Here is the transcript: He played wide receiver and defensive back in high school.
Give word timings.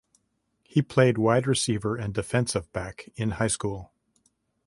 He 0.63 0.81
played 0.81 1.19
wide 1.19 1.45
receiver 1.45 1.95
and 1.95 2.11
defensive 2.11 2.73
back 2.73 3.07
in 3.17 3.29
high 3.37 3.49
school. 3.49 3.91